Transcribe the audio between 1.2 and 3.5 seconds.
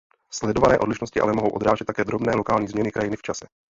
ale mohou odrážet také drobné lokální změny krajiny v čase.